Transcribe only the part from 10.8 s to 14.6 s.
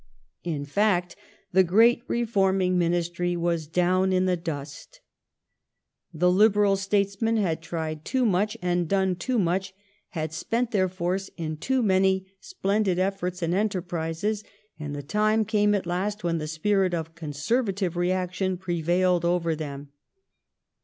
force in too many splendid efforts and enterprises,